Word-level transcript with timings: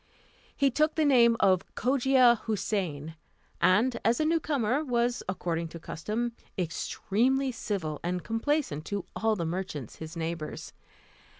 He 0.57 0.71
took 0.71 0.95
the 0.95 1.05
name 1.05 1.37
of 1.39 1.61
Cogia 1.75 2.39
Houssain, 2.47 3.13
and, 3.61 3.99
as 4.03 4.19
a 4.19 4.25
new 4.25 4.39
comer, 4.39 4.83
was, 4.83 5.21
according 5.29 5.67
to 5.67 5.79
custom, 5.79 6.31
extremely 6.57 7.51
civil 7.51 7.99
and 8.03 8.23
complaisant 8.23 8.83
to 8.85 9.05
all 9.15 9.35
the 9.35 9.45
merchants 9.45 9.97
his 9.97 10.17
neighbours. 10.17 10.73